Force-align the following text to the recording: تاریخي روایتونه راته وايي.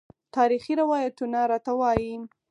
تاریخي 0.35 0.73
روایتونه 0.81 1.39
راته 1.51 1.73
وايي. 1.79 2.15